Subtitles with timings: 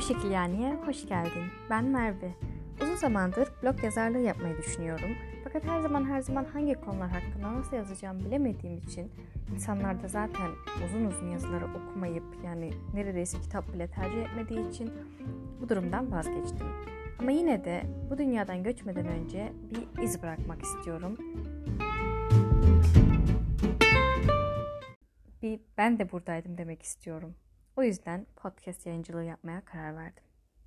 [0.00, 1.42] O şekil yaniye hoş geldin.
[1.70, 2.34] Ben Merve.
[2.82, 5.10] Uzun zamandır blog yazarlığı yapmayı düşünüyorum.
[5.44, 9.12] Fakat her zaman her zaman hangi konular hakkında nasıl yazacağımı bilemediğim için
[9.54, 10.50] insanlar da zaten
[10.86, 14.92] uzun uzun yazıları okumayıp yani neredeyse kitap bile tercih etmediği için
[15.60, 16.66] bu durumdan vazgeçtim.
[17.18, 21.16] Ama yine de bu dünyadan göçmeden önce bir iz bırakmak istiyorum.
[25.42, 27.34] Bir ben de buradaydım demek istiyorum.
[27.76, 30.22] O yüzden podcast yayıncılığı yapmaya karar verdim.